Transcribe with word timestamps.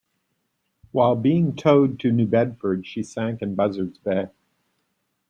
While 0.93 1.15
being 1.15 1.55
towed 1.55 1.99
to 1.99 2.11
New 2.11 2.25
Bedford, 2.25 2.87
she 2.87 3.03
sank 3.03 3.43
in 3.43 3.53
Buzzards 3.53 3.99
Bay. 3.99 4.29